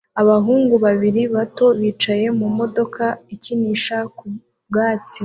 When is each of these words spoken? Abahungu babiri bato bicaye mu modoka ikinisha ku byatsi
Abahungu 0.21 0.75
babiri 0.85 1.21
bato 1.35 1.65
bicaye 1.79 2.27
mu 2.39 2.47
modoka 2.57 3.03
ikinisha 3.35 3.97
ku 4.15 4.25
byatsi 4.69 5.19